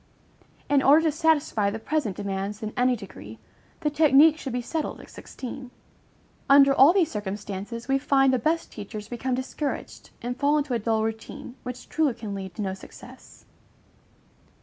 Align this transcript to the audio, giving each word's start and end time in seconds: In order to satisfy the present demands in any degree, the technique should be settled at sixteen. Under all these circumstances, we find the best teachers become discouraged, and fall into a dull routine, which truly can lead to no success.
In 0.67 0.81
order 0.81 1.03
to 1.03 1.11
satisfy 1.11 1.69
the 1.69 1.77
present 1.77 2.17
demands 2.17 2.63
in 2.63 2.73
any 2.75 2.95
degree, 2.95 3.37
the 3.81 3.91
technique 3.91 4.35
should 4.35 4.51
be 4.51 4.59
settled 4.63 4.99
at 4.99 5.11
sixteen. 5.11 5.69
Under 6.49 6.73
all 6.73 6.91
these 6.91 7.11
circumstances, 7.11 7.87
we 7.87 7.99
find 7.99 8.33
the 8.33 8.39
best 8.39 8.71
teachers 8.71 9.07
become 9.07 9.35
discouraged, 9.35 10.09
and 10.23 10.35
fall 10.39 10.57
into 10.57 10.73
a 10.73 10.79
dull 10.79 11.03
routine, 11.03 11.53
which 11.61 11.87
truly 11.87 12.15
can 12.15 12.33
lead 12.33 12.55
to 12.55 12.63
no 12.63 12.73
success. 12.73 13.45